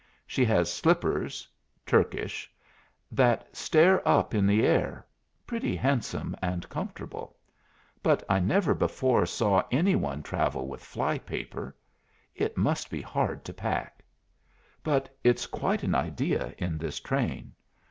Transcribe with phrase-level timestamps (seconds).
[0.25, 1.47] She has slippers
[1.85, 2.51] Turkish
[3.11, 5.05] that stare up in the air,
[5.45, 7.37] pretty handsome and comfortable.
[8.01, 11.75] But I never before saw any one travel with fly paper.
[12.33, 14.03] It must be hard to pack.
[14.81, 17.53] But it's quite an idea in this train.